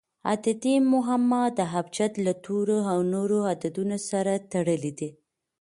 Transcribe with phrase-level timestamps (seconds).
[0.31, 5.09] عددي معما د ابجد له تورو او نورو عددونو سره تړلي دي.